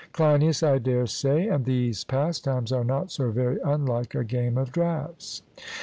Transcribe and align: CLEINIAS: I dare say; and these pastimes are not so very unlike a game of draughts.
CLEINIAS: 0.13 0.63
I 0.63 0.79
dare 0.79 1.05
say; 1.05 1.47
and 1.47 1.63
these 1.63 2.03
pastimes 2.03 2.71
are 2.71 2.83
not 2.83 3.11
so 3.11 3.29
very 3.29 3.59
unlike 3.63 4.15
a 4.15 4.23
game 4.23 4.57
of 4.57 4.71
draughts. 4.71 5.43